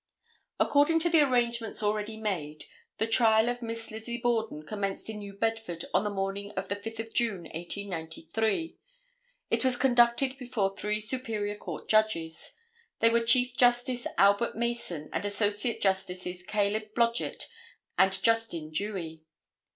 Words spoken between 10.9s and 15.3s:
Superior Court Judges. They were Chief Justice Albert Mason and